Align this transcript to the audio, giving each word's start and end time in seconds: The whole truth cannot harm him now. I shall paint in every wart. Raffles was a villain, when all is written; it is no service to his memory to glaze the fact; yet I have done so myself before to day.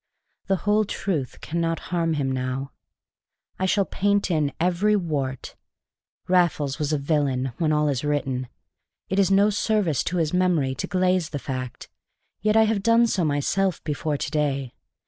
The 0.47 0.55
whole 0.65 0.83
truth 0.83 1.41
cannot 1.41 1.79
harm 1.93 2.15
him 2.15 2.31
now. 2.31 2.71
I 3.59 3.67
shall 3.67 3.85
paint 3.85 4.31
in 4.31 4.51
every 4.59 4.95
wart. 4.95 5.55
Raffles 6.27 6.79
was 6.79 6.91
a 6.91 6.97
villain, 6.97 7.53
when 7.59 7.71
all 7.71 7.87
is 7.87 8.03
written; 8.03 8.47
it 9.09 9.19
is 9.19 9.29
no 9.29 9.51
service 9.51 10.03
to 10.05 10.17
his 10.17 10.33
memory 10.33 10.73
to 10.73 10.87
glaze 10.87 11.29
the 11.29 11.37
fact; 11.37 11.87
yet 12.41 12.57
I 12.57 12.63
have 12.63 12.81
done 12.81 13.05
so 13.05 13.23
myself 13.23 13.83
before 13.83 14.17
to 14.17 14.31
day. 14.31 14.73